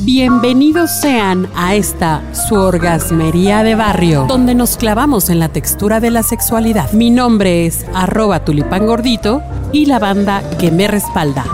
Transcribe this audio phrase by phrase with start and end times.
[0.00, 6.10] Bienvenidos sean a esta su orgasmería de barrio, donde nos clavamos en la textura de
[6.10, 6.92] la sexualidad.
[6.92, 8.86] Mi nombre es arroba tulipán
[9.72, 11.44] y la banda que me respalda.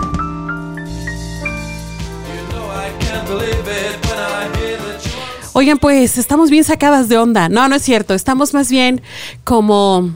[5.53, 7.49] Oigan, pues estamos bien sacadas de onda.
[7.49, 8.13] No, no es cierto.
[8.13, 9.01] Estamos más bien
[9.43, 10.11] como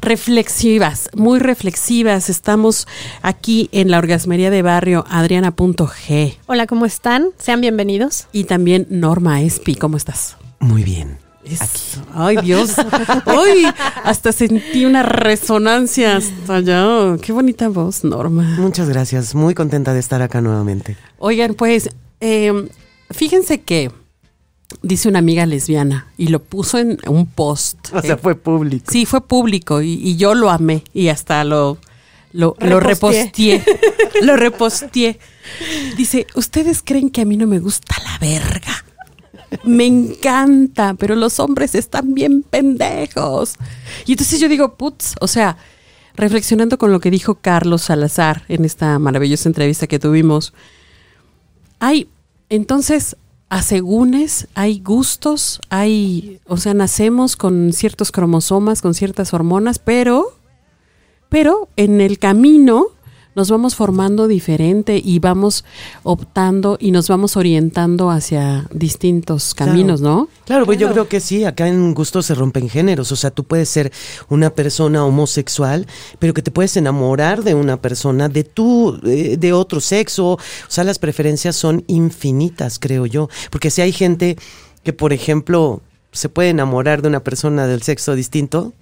[0.00, 2.30] reflexivas, muy reflexivas.
[2.30, 2.86] Estamos
[3.22, 6.38] aquí en la orgasmería de barrio Adriana.g.
[6.46, 7.28] Hola, ¿cómo están?
[7.38, 8.26] Sean bienvenidos.
[8.32, 10.36] Y también Norma Espi, ¿cómo estás?
[10.60, 11.18] Muy bien.
[11.60, 12.00] Aquí.
[12.12, 12.74] Ay, Dios.
[13.26, 13.66] Ay,
[14.02, 17.16] hasta sentí una resonancia hasta allá.
[17.22, 18.56] Qué bonita voz, Norma.
[18.58, 19.34] Muchas gracias.
[19.34, 20.96] Muy contenta de estar acá nuevamente.
[21.18, 22.68] Oigan, pues, eh,
[23.10, 23.92] fíjense que
[24.82, 27.78] dice una amiga lesbiana y lo puso en un post.
[27.92, 28.86] O sea, Eh, fue público.
[28.90, 31.78] Sí, fue público y, y yo lo amé y hasta lo,
[32.32, 33.64] lo, lo reposteé.
[34.22, 35.18] lo reposteé.
[35.96, 38.84] Dice, ¿ustedes creen que a mí no me gusta la verga?
[39.64, 43.54] Me encanta, pero los hombres están bien pendejos.
[44.04, 45.56] Y entonces yo digo, putz, o sea,
[46.16, 50.52] reflexionando con lo que dijo Carlos Salazar en esta maravillosa entrevista que tuvimos,
[51.78, 52.08] hay,
[52.48, 53.16] entonces,
[53.48, 60.36] asegúnes, hay gustos, hay, o sea, nacemos con ciertos cromosomas, con ciertas hormonas, pero,
[61.28, 62.88] pero en el camino
[63.36, 65.64] nos vamos formando diferente y vamos
[66.02, 70.28] optando y nos vamos orientando hacia distintos caminos, ¿no?
[70.46, 73.44] Claro, pues yo creo que sí, acá en gusto se rompen géneros, o sea, tú
[73.44, 73.92] puedes ser
[74.30, 75.86] una persona homosexual,
[76.18, 80.38] pero que te puedes enamorar de una persona de tu, eh, de otro sexo, o
[80.68, 84.38] sea, las preferencias son infinitas, creo yo, porque si hay gente
[84.82, 88.72] que, por ejemplo, se puede enamorar de una persona del sexo distinto,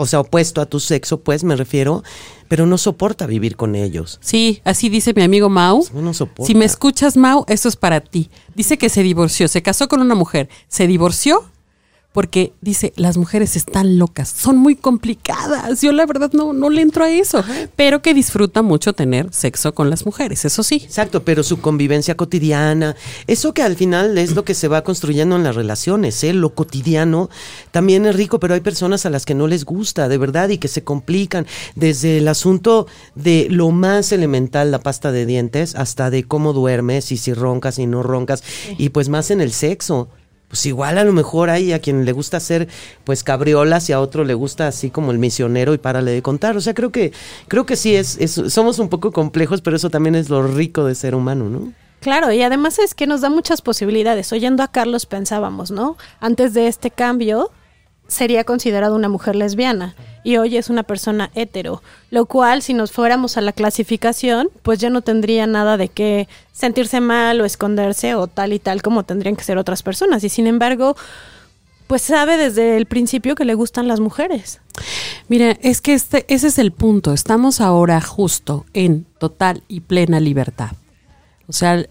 [0.00, 2.04] o sea, opuesto a tu sexo, pues me refiero,
[2.46, 4.20] pero no soporta vivir con ellos.
[4.22, 5.84] Sí, así dice mi amigo Mau.
[5.92, 6.46] No soporta.
[6.46, 8.30] Si me escuchas, Mau, esto es para ti.
[8.54, 11.44] Dice que se divorció, se casó con una mujer, se divorció
[12.18, 15.82] porque dice, las mujeres están locas, son muy complicadas.
[15.82, 17.44] Yo la verdad no, no le entro a eso,
[17.76, 20.82] pero que disfruta mucho tener sexo con las mujeres, eso sí.
[20.84, 22.96] Exacto, pero su convivencia cotidiana,
[23.28, 26.32] eso que al final es lo que se va construyendo en las relaciones, ¿eh?
[26.32, 27.30] lo cotidiano
[27.70, 30.58] también es rico, pero hay personas a las que no les gusta, de verdad, y
[30.58, 36.10] que se complican, desde el asunto de lo más elemental, la pasta de dientes, hasta
[36.10, 38.42] de cómo duermes y si roncas y no roncas,
[38.76, 40.08] y pues más en el sexo.
[40.48, 42.68] Pues igual a lo mejor hay a quien le gusta hacer
[43.04, 46.56] pues cabriolas y a otro le gusta así como el misionero y párale de contar.
[46.56, 47.12] O sea, creo que
[47.48, 50.84] creo que sí es, es somos un poco complejos, pero eso también es lo rico
[50.84, 51.72] de ser humano, ¿no?
[52.00, 54.32] Claro, y además es que nos da muchas posibilidades.
[54.32, 55.96] Oyendo a Carlos pensábamos, ¿no?
[56.20, 57.50] Antes de este cambio
[58.08, 62.90] sería considerado una mujer lesbiana y hoy es una persona hetero, lo cual si nos
[62.90, 68.14] fuéramos a la clasificación, pues ya no tendría nada de qué sentirse mal o esconderse
[68.14, 70.24] o tal y tal como tendrían que ser otras personas.
[70.24, 70.96] Y sin embargo,
[71.86, 74.60] pues sabe desde el principio que le gustan las mujeres.
[75.28, 77.12] Mira, es que este, ese es el punto.
[77.12, 80.72] Estamos ahora justo en total y plena libertad.
[81.46, 81.86] O sea,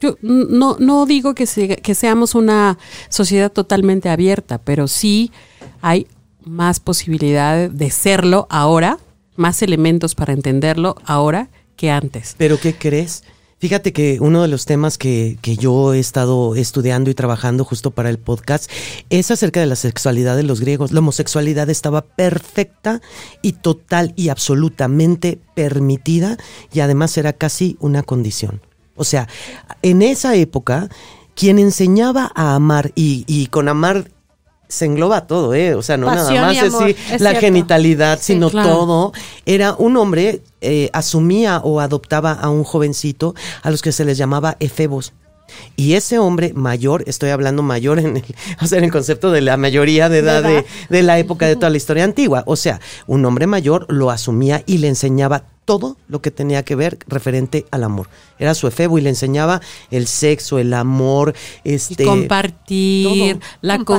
[0.00, 2.78] yo no, no digo que, se- que seamos una
[3.08, 5.32] sociedad totalmente abierta, pero sí
[5.80, 6.06] hay
[6.44, 8.98] más posibilidades de serlo ahora,
[9.36, 12.34] más elementos para entenderlo ahora que antes.
[12.38, 13.24] Pero ¿qué crees?
[13.58, 17.90] Fíjate que uno de los temas que, que yo he estado estudiando y trabajando justo
[17.90, 18.70] para el podcast
[19.10, 20.92] es acerca de la sexualidad de los griegos.
[20.92, 23.02] La homosexualidad estaba perfecta
[23.42, 26.38] y total y absolutamente permitida
[26.72, 28.62] y además era casi una condición.
[28.96, 29.28] O sea,
[29.82, 30.88] en esa época,
[31.34, 34.10] quien enseñaba a amar y, y con amar
[34.70, 35.74] se engloba todo, ¿eh?
[35.74, 37.40] O sea, no Pasión nada más es amor, sí, es la cierto.
[37.40, 38.70] genitalidad, Sí, sino claro.
[38.70, 39.12] todo.
[39.44, 44.16] Era un hombre, eh, asumía o adoptaba a un jovencito a los que se les
[44.16, 45.12] llamaba efebos.
[45.74, 48.24] Y ese hombre mayor, estoy hablando mayor en el,
[48.62, 50.64] o sea, en el concepto de la mayoría de edad de, edad.
[50.88, 52.44] de la época de toda la historia antigua.
[52.46, 56.74] O sea, un hombre mayor lo asumía y le enseñaba todo lo que tenía que
[56.74, 58.08] ver referente al amor.
[58.40, 59.60] Era su efebo y le enseñaba
[59.92, 61.32] el sexo, el amor,
[61.62, 63.48] Y este compartir, todo.
[63.60, 63.98] la Compasión,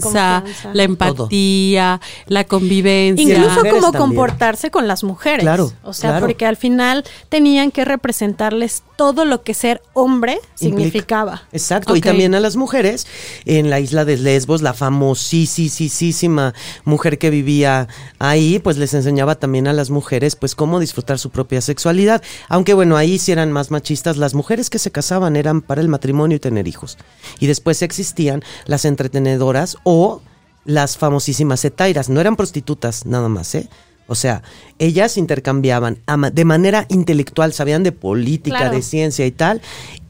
[0.00, 0.74] confianza, confianza.
[0.74, 3.24] la empatía, la convivencia.
[3.24, 5.40] Incluso cómo comportarse con las mujeres.
[5.40, 6.26] Claro, O sea, claro.
[6.26, 10.58] porque al final tenían que representarles todo lo que ser hombre Implica.
[10.58, 11.42] significaba.
[11.52, 13.06] Exacto, y también a las mujeres
[13.46, 16.52] en la isla de Lesbos, la famosísima
[16.84, 17.88] mujer que vivía
[18.18, 22.22] ahí, pues les enseñaba también a las mujeres pues cómo disfrutar su propia sexualidad.
[22.48, 25.88] Aunque bueno, ahí sí eran más machistas, las mujeres que se casaban eran para el
[25.88, 26.98] matrimonio y tener hijos.
[27.40, 30.20] Y después existían las entretenedoras o
[30.64, 33.68] las famosísimas etairas, no eran prostitutas nada más, ¿eh?
[34.06, 34.42] O sea,
[34.78, 35.98] ellas intercambiaban
[36.32, 38.74] de manera intelectual, sabían de política, Claro.
[38.74, 39.62] de ciencia y tal,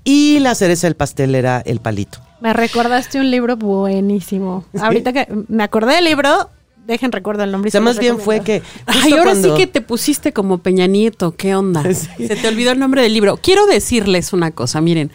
[0.03, 2.19] y la cereza del pastel era el palito.
[2.41, 4.65] Me recordaste un libro buenísimo.
[4.81, 6.51] Ahorita que me acordé del libro,
[6.87, 7.69] dejen recuerdo el nombre.
[7.69, 8.63] O sea, más bien fue que...
[8.87, 11.83] Ay, ahora sí que te pusiste como Peña Nieto, ¿qué onda?
[11.95, 13.37] Se te olvidó el nombre del libro.
[13.37, 15.11] Quiero decirles una cosa, miren.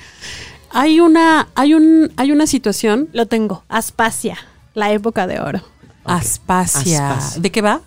[0.69, 3.09] Hay una, hay un, hay una situación.
[3.13, 3.63] Lo tengo.
[3.69, 4.37] Aspasia,
[4.73, 5.61] la época de oro.
[6.03, 7.19] Aspasia.
[7.37, 7.81] ¿De qué va?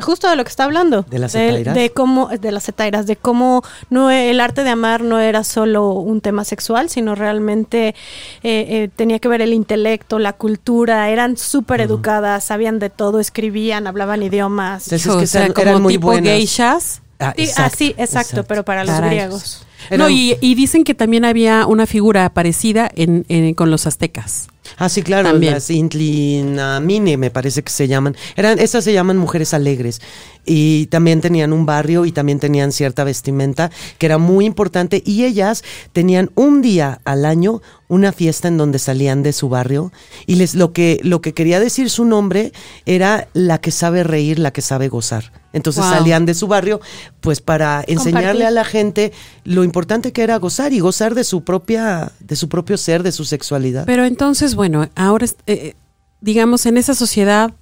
[0.00, 1.02] Justo de lo que está hablando.
[1.02, 1.74] De las etairas.
[1.74, 5.92] De, cómo, de las etairas, de cómo no, el arte de amar no era solo
[5.92, 7.94] un tema sexual, sino realmente eh,
[8.42, 13.86] eh, tenía que ver el intelecto, la cultura, eran súper educadas, sabían de todo, escribían,
[13.86, 14.84] hablaban idiomas.
[14.92, 17.02] Entonces, o sea, como eran muy tipo geishas.
[17.20, 19.66] Ah, sí, exacto, exacto, pero para los griegos.
[19.96, 24.48] No, y, dicen que también había una figura parecida en, con los aztecas.
[24.76, 28.16] Ah, sí, claro, las Intlinamine me parece que se llaman.
[28.36, 30.00] Eran, esas se llaman mujeres alegres.
[30.44, 35.02] Y también tenían un barrio y también tenían cierta vestimenta que era muy importante.
[35.04, 35.62] Y ellas
[35.92, 39.92] tenían un día al año una fiesta en donde salían de su barrio.
[40.26, 42.52] Y les lo que, lo que quería decir su nombre
[42.86, 45.32] era la que sabe reír, la que sabe gozar.
[45.52, 46.80] Entonces salían de su barrio,
[47.20, 49.12] pues para enseñarle a la gente
[49.44, 53.12] lo importante que era gozar y gozar de su propia, de su propio ser, de
[53.12, 53.84] su sexualidad.
[53.86, 55.74] Pero entonces, bueno, ahora, eh,
[56.20, 57.54] digamos, en esa sociedad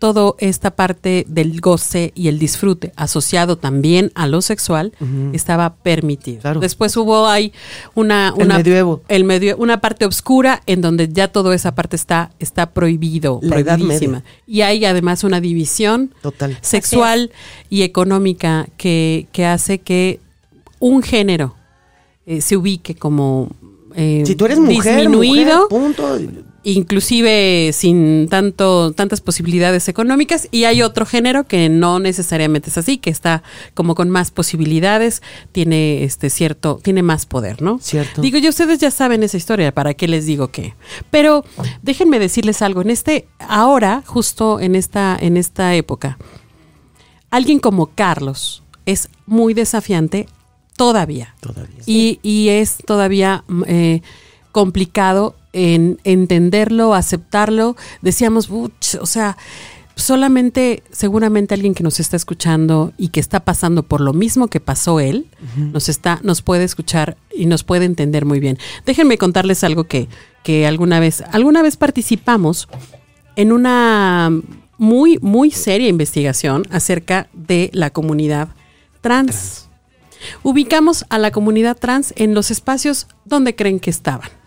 [0.00, 4.92] toda esta parte del goce y el disfrute asociado también a lo sexual
[5.34, 6.58] estaba permitido.
[6.58, 7.52] Después hubo hay
[7.94, 9.02] una una el medioevo.
[9.08, 13.56] el medio una parte oscura en donde ya toda esa parte está está prohibido, La
[13.62, 14.24] prohibidísima.
[14.46, 16.56] Y hay además una división Total.
[16.62, 17.30] sexual
[17.68, 20.18] y económica que, que hace que
[20.78, 21.54] un género
[22.24, 23.50] eh, se ubique como
[23.94, 26.18] eh, si tú eres mujer, disminuido, punto
[26.62, 32.98] inclusive sin tanto tantas posibilidades económicas y hay otro género que no necesariamente es así
[32.98, 33.42] que está
[33.74, 35.22] como con más posibilidades
[35.52, 38.20] tiene este cierto tiene más poder no cierto.
[38.20, 40.74] Digo yo ustedes ya saben esa historia para qué les digo qué
[41.10, 41.44] pero
[41.82, 46.18] déjenme decirles algo en este ahora justo en esta en esta época
[47.30, 50.26] alguien como Carlos es muy desafiante
[50.76, 51.82] todavía, todavía.
[51.86, 54.00] Y, y es todavía eh,
[54.50, 57.76] complicado en entenderlo, aceptarlo.
[58.02, 59.36] Decíamos, o sea,
[60.00, 64.60] solamente seguramente alguien que nos está escuchando y que está pasando por lo mismo que
[64.60, 65.26] pasó él,
[65.56, 68.58] nos está, nos puede escuchar y nos puede entender muy bien.
[68.86, 70.08] Déjenme contarles algo que,
[70.42, 72.68] que alguna vez, alguna vez participamos
[73.36, 74.32] en una
[74.78, 78.48] muy, muy seria investigación acerca de la comunidad
[79.00, 79.68] trans.
[80.42, 84.39] Ubicamos a la comunidad trans en los espacios donde creen que estaban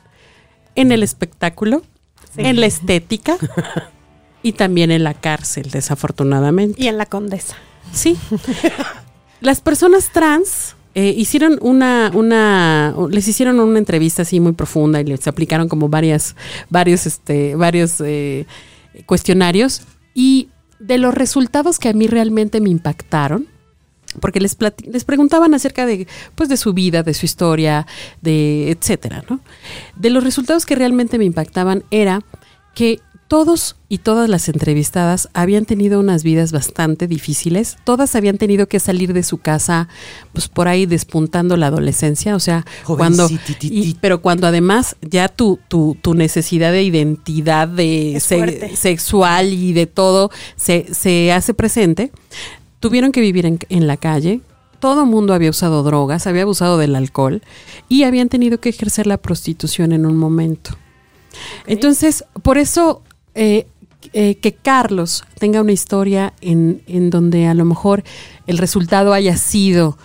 [0.76, 1.84] en el espectáculo,
[2.38, 3.38] en la estética
[4.44, 6.82] y también en la cárcel, desafortunadamente.
[6.82, 7.56] Y en la condesa.
[7.92, 8.18] Sí.
[9.42, 15.06] Las personas trans eh, hicieron una, una, les hicieron una entrevista así muy profunda y
[15.06, 16.36] les aplicaron como varias,
[16.70, 18.46] varios, este, varios eh,
[19.06, 19.82] cuestionarios
[20.14, 20.50] y
[20.80, 23.48] de los resultados que a mí realmente me impactaron
[24.20, 27.88] porque les, les preguntaban acerca de, pues, de su vida, de su historia,
[28.22, 29.40] de etcétera, ¿no?
[29.96, 32.22] De los resultados que realmente me impactaban era
[32.74, 33.00] que
[33.34, 37.78] todos y todas las entrevistadas habían tenido unas vidas bastante difíciles.
[37.84, 39.88] Todas habían tenido que salir de su casa,
[40.34, 42.36] pues por ahí despuntando la adolescencia.
[42.36, 43.28] O sea, cuando.
[44.02, 48.22] pero cuando además ya tu, tu, tu necesidad de identidad de
[48.76, 52.12] sexual y de todo se, se hace presente,
[52.84, 54.42] tuvieron que vivir en, la calle,
[54.82, 57.42] todo el mundo había usado drogas, había abusado del alcohol
[57.88, 60.72] y habían tenido que ejercer la prostitución en un momento.
[61.66, 63.02] Entonces, por eso
[63.36, 63.68] eh,
[64.12, 68.04] eh, que Carlos tenga una historia en, en, donde a lo mejor
[68.48, 69.98] el resultado haya sido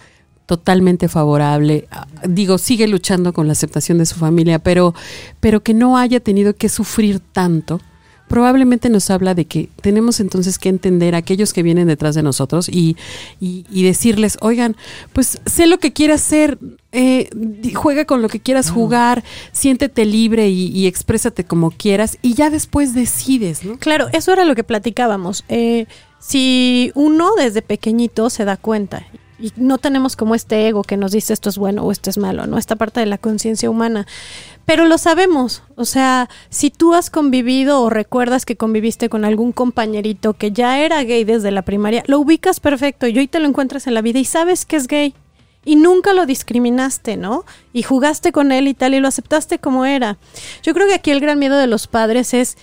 [0.47, 4.95] totalmente favorable, ah, digo, sigue luchando con la aceptación de su familia, pero,
[5.41, 7.81] pero que no haya tenido que sufrir tanto
[8.29, 12.23] probablemente nos habla de que tenemos entonces que entender a aquellos que vienen detrás de
[12.23, 12.97] nosotros y,
[13.41, 14.77] y, decirles, oigan,
[15.13, 16.59] pues sé lo que quieras hacer,
[16.93, 17.29] eh,
[17.75, 22.51] juega con lo que quieras jugar, siéntete libre y, y, exprésate como quieras y ya
[22.51, 23.79] después decides, ¿no?
[23.79, 25.45] Claro, eso era lo que platicábamos.
[25.49, 25.87] Eh,
[26.19, 29.07] si uno desde pequeñito se da cuenta
[29.39, 32.19] y no tenemos como este ego que nos dice esto es bueno o esto es
[32.19, 32.59] malo, ¿no?
[32.59, 34.07] Esta parte de la conciencia humana.
[34.65, 39.53] Pero lo sabemos, o sea, si tú has convivido o recuerdas que conviviste con algún
[39.53, 43.49] compañerito que ya era gay desde la primaria, lo ubicas perfecto y hoy te lo
[43.49, 45.15] encuentras en la vida y sabes que es gay
[45.65, 47.45] y nunca lo discriminaste, ¿no?
[47.73, 50.19] Y jugaste con él y tal y lo aceptaste como era.
[50.63, 52.57] Yo creo que aquí el gran miedo de los padres es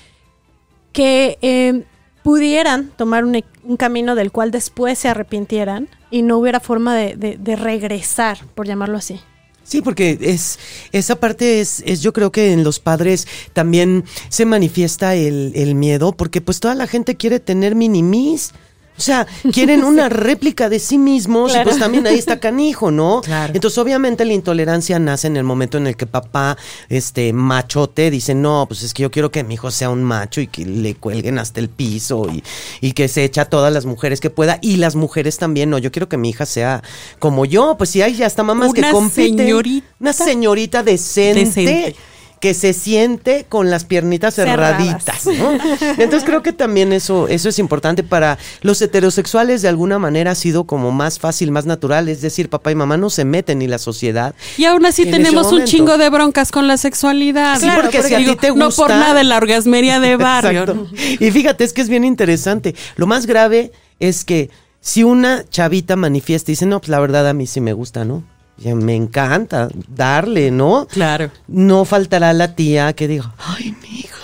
[0.91, 1.85] que eh,
[2.25, 7.37] pudieran tomar un, un, camino del cual después se arrepintieran y no hubiera forma de,
[7.39, 9.21] de regresar, por llamarlo así.
[9.63, 10.57] Sí, porque es
[10.91, 15.75] esa parte es, es yo creo que en los padres también se manifiesta el, el
[15.75, 18.53] miedo, porque pues toda la gente quiere tener minimis.
[18.97, 23.21] O sea, quieren una réplica de sí mismos y pues también ahí está canijo, ¿no?
[23.25, 23.53] Claro.
[23.55, 26.57] Entonces, obviamente la intolerancia nace en el momento en el que papá,
[26.89, 30.41] este machote, dice, no, pues es que yo quiero que mi hijo sea un macho
[30.41, 32.43] y que le cuelguen hasta el piso y,
[32.81, 35.77] y que se echa a todas las mujeres que pueda y las mujeres también, no,
[35.77, 36.83] yo quiero que mi hija sea
[37.19, 39.37] como yo, pues sí, hay hasta mamás que Una compiten.
[39.37, 39.87] señorita.
[39.99, 41.45] Una señorita decente.
[41.45, 41.95] Decente.
[42.39, 44.77] Que se siente con las piernitas Cerradas.
[44.83, 45.51] cerraditas, ¿no?
[45.97, 50.35] Entonces creo que también eso, eso es importante para los heterosexuales de alguna manera ha
[50.35, 53.67] sido como más fácil, más natural, es decir, papá y mamá no se meten ni
[53.67, 54.35] la sociedad.
[54.57, 57.59] Y aún así tenemos un chingo de broncas con la sexualidad.
[57.59, 60.61] Sí, porque si a ti te No por gusta- nada en la orgasmería de barrio.
[60.61, 60.87] Exacto.
[61.19, 62.75] Y fíjate, es que es bien interesante.
[62.95, 64.49] Lo más grave es que
[64.81, 68.05] si una chavita manifiesta y dice, no, pues la verdad a mí sí me gusta,
[68.05, 68.23] ¿no?
[68.57, 70.87] Ya Me encanta darle, ¿no?
[70.87, 71.31] Claro.
[71.47, 74.15] No faltará la tía que diga, ay, mi hija.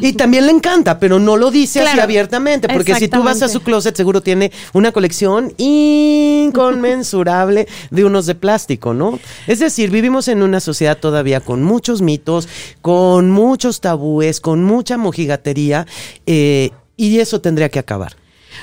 [0.00, 3.48] Y también le encanta, pero no lo dice así abiertamente, porque si tú vas a
[3.48, 9.18] su closet seguro tiene una colección inconmensurable de unos de plástico, ¿no?
[9.46, 12.48] Es decir, vivimos en una sociedad todavía con muchos mitos,
[12.80, 15.86] con muchos tabúes, con mucha mojigatería,
[16.24, 18.16] eh, y eso tendría que acabar.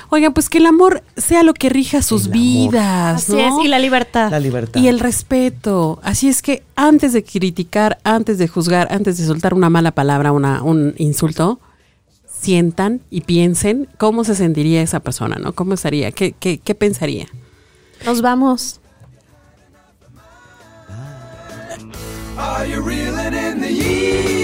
[0.09, 3.59] Oigan, pues que el amor sea lo que rija sus El vidas, Así ¿no?
[3.59, 4.29] es, y la libertad.
[4.31, 4.79] La libertad.
[4.81, 5.99] Y el respeto.
[6.03, 10.31] Así es que antes de criticar, antes de juzgar, antes de soltar una mala palabra,
[10.31, 11.59] una, un insulto,
[12.41, 15.53] sientan y piensen cómo se sentiría esa persona, ¿no?
[15.53, 16.11] ¿Cómo estaría?
[16.11, 17.27] ¿Qué, qué, qué pensaría?
[18.05, 18.79] Nos vamos.
[22.35, 24.42] Are you reeling in the?